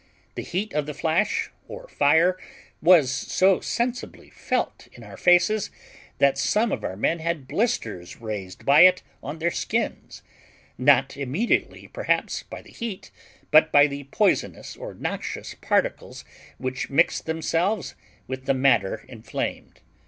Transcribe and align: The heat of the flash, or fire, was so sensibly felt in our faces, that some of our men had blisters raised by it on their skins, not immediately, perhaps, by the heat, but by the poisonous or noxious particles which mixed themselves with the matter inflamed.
The 0.33 0.41
heat 0.41 0.73
of 0.73 0.87
the 0.87 0.95
flash, 0.95 1.51
or 1.67 1.87
fire, 1.87 2.35
was 2.81 3.11
so 3.11 3.59
sensibly 3.59 4.31
felt 4.31 4.87
in 4.93 5.03
our 5.03 5.15
faces, 5.15 5.69
that 6.17 6.39
some 6.39 6.71
of 6.71 6.83
our 6.83 6.95
men 6.95 7.19
had 7.19 7.47
blisters 7.47 8.19
raised 8.19 8.65
by 8.65 8.81
it 8.81 9.03
on 9.21 9.37
their 9.37 9.51
skins, 9.51 10.23
not 10.75 11.15
immediately, 11.17 11.87
perhaps, 11.87 12.41
by 12.41 12.63
the 12.63 12.71
heat, 12.71 13.11
but 13.51 13.71
by 13.71 13.85
the 13.85 14.05
poisonous 14.05 14.75
or 14.75 14.95
noxious 14.95 15.53
particles 15.61 16.25
which 16.57 16.89
mixed 16.89 17.27
themselves 17.27 17.93
with 18.25 18.45
the 18.47 18.55
matter 18.55 19.05
inflamed. 19.07 19.81